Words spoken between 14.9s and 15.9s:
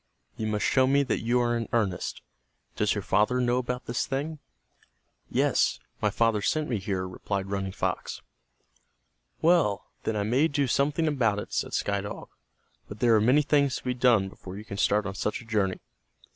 on such a journey."